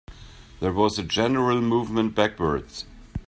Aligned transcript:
There 0.61 0.73
was 0.73 0.97
a 0.97 1.03
general 1.03 1.61
movement 1.61 2.15
backwards. 2.15 2.85